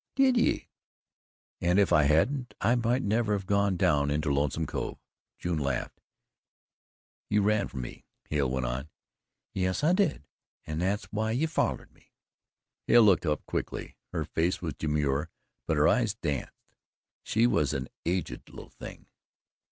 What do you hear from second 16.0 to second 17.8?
danced. She was